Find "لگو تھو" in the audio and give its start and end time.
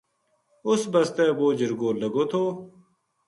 2.01-2.43